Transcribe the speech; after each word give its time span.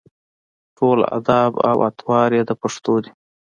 ټول 0.77 0.99
اداب 1.17 1.53
او 1.69 1.77
اطوار 1.89 2.29
یې 2.37 2.41
د 2.49 2.51
پښتنو 2.61 2.95
دي. 3.03 3.11